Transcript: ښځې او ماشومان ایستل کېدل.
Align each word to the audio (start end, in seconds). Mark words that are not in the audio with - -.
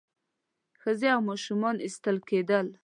ښځې 0.81 1.07
او 1.15 1.21
ماشومان 1.29 1.75
ایستل 1.85 2.17
کېدل. 2.29 2.67